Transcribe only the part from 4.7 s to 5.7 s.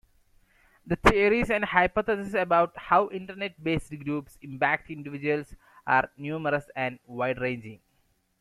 individuals